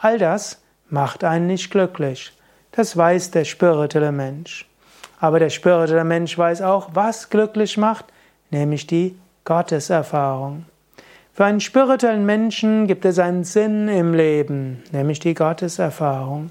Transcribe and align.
all 0.00 0.16
das 0.16 0.62
macht 0.88 1.24
einen 1.24 1.48
nicht 1.48 1.70
glücklich. 1.70 2.32
Das 2.72 2.96
weiß 2.96 3.32
der 3.32 3.44
spirituelle 3.44 4.12
Mensch. 4.12 4.66
Aber 5.20 5.38
der 5.38 5.50
spirituelle 5.50 6.04
Mensch 6.04 6.38
weiß 6.38 6.62
auch, 6.62 6.90
was 6.94 7.28
glücklich 7.28 7.76
macht, 7.76 8.06
nämlich 8.50 8.86
die 8.86 9.18
Gotteserfahrung. 9.44 10.64
Für 11.32 11.44
einen 11.44 11.60
spirituellen 11.60 12.24
Menschen 12.24 12.86
gibt 12.86 13.04
es 13.04 13.18
einen 13.18 13.42
Sinn 13.42 13.88
im 13.88 14.14
Leben, 14.14 14.84
nämlich 14.92 15.18
die 15.18 15.34
Gotteserfahrung. 15.34 16.50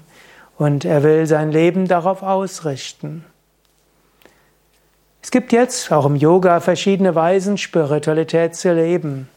Und 0.58 0.84
er 0.84 1.02
will 1.02 1.26
sein 1.26 1.50
Leben 1.50 1.88
darauf 1.88 2.22
ausrichten. 2.22 3.24
Es 5.22 5.30
gibt 5.30 5.52
jetzt 5.52 5.90
auch 5.90 6.04
im 6.04 6.16
Yoga 6.16 6.60
verschiedene 6.60 7.14
Weisen, 7.14 7.56
Spiritualität 7.56 8.54
zu 8.54 8.74
leben. 8.74 9.28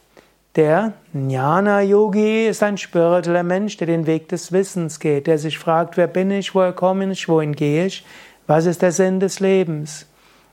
Der 0.58 0.92
Jnana-Yogi 1.14 2.48
ist 2.48 2.64
ein 2.64 2.78
spiritueller 2.78 3.44
Mensch, 3.44 3.76
der 3.76 3.86
den 3.86 4.08
Weg 4.08 4.28
des 4.28 4.50
Wissens 4.50 4.98
geht, 4.98 5.28
der 5.28 5.38
sich 5.38 5.56
fragt, 5.56 5.96
wer 5.96 6.08
bin 6.08 6.32
ich, 6.32 6.52
woher 6.52 6.72
komme 6.72 7.08
ich, 7.12 7.28
wohin 7.28 7.54
gehe 7.54 7.86
ich, 7.86 8.04
was 8.48 8.66
ist 8.66 8.82
der 8.82 8.90
Sinn 8.90 9.20
des 9.20 9.38
Lebens, 9.38 10.06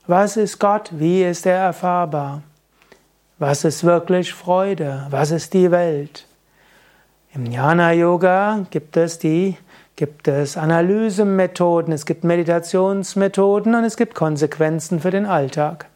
was 0.05 0.37
ist 0.37 0.59
Gott, 0.59 0.91
wie 0.91 1.23
ist 1.23 1.47
er 1.47 1.57
erfahrbar, 1.57 2.43
was 3.39 3.63
ist 3.63 3.83
wirklich 3.83 4.31
Freude, 4.31 5.07
was 5.09 5.31
ist 5.31 5.55
die 5.55 5.71
Welt. 5.71 6.27
Im 7.33 7.47
Jnana-Yoga 7.47 8.67
gibt 8.69 8.97
es 8.97 9.17
die 9.17 9.57
gibt 9.95 10.27
es 10.27 10.55
Analysemethoden, 10.55 11.91
es 11.93 12.05
gibt 12.05 12.23
Meditationsmethoden 12.23 13.73
und 13.73 13.83
es 13.85 13.97
gibt 13.97 14.13
Konsequenzen 14.13 14.99
für 14.99 15.09
den 15.09 15.25
Alltag. 15.25 15.87